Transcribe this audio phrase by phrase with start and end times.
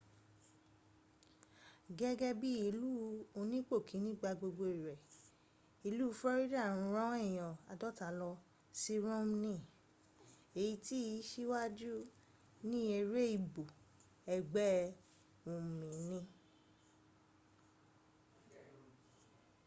[1.97, 2.85] gẹ́gẹ́ bíi ilú
[3.39, 4.99] onípòkíní-gba-gbogbo-rẹ̀
[5.87, 6.61] ìlú florida
[6.93, 9.55] rán èyàn aadọ́ta lọsí romni
[10.59, 11.93] èyí tìí síwájú
[12.69, 13.63] ní eré ìbò
[14.35, 14.71] ẹgbẹ́
[15.51, 16.25] òmìnir